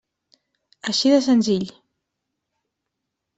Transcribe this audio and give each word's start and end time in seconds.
Així 0.91 1.11
de 1.15 1.19
senzill. 1.25 1.67